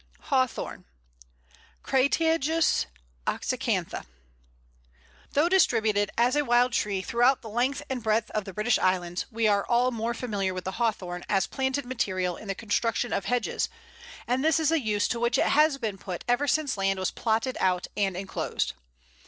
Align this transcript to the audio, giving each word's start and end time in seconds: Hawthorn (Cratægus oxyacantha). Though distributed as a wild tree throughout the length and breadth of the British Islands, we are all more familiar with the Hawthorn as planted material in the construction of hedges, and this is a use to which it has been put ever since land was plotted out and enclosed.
Hawthorn 0.31 0.85
(Cratægus 1.83 2.87
oxyacantha). 3.27 4.05
Though 5.33 5.47
distributed 5.47 6.09
as 6.17 6.35
a 6.35 6.43
wild 6.43 6.73
tree 6.73 7.03
throughout 7.03 7.43
the 7.43 7.49
length 7.49 7.83
and 7.87 8.01
breadth 8.01 8.31
of 8.31 8.45
the 8.45 8.51
British 8.51 8.79
Islands, 8.79 9.27
we 9.29 9.47
are 9.47 9.63
all 9.63 9.91
more 9.91 10.15
familiar 10.15 10.55
with 10.55 10.63
the 10.63 10.71
Hawthorn 10.81 11.23
as 11.29 11.45
planted 11.45 11.85
material 11.85 12.35
in 12.35 12.47
the 12.47 12.55
construction 12.55 13.13
of 13.13 13.25
hedges, 13.25 13.69
and 14.25 14.43
this 14.43 14.59
is 14.59 14.71
a 14.71 14.79
use 14.79 15.07
to 15.09 15.19
which 15.19 15.37
it 15.37 15.45
has 15.45 15.77
been 15.77 15.99
put 15.99 16.23
ever 16.27 16.47
since 16.47 16.77
land 16.79 16.97
was 16.97 17.11
plotted 17.11 17.55
out 17.59 17.85
and 17.95 18.17
enclosed. 18.17 18.73